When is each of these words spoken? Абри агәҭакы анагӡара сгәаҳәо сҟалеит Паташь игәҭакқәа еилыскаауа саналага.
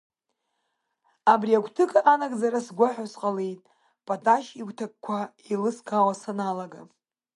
Абри 1.31 1.51
агәҭакы 1.57 1.99
анагӡара 2.13 2.59
сгәаҳәо 2.65 3.05
сҟалеит 3.11 3.61
Паташь 4.05 4.49
игәҭакқәа 4.59 5.17
еилыскаауа 5.49 6.13
саналага. 6.21 6.81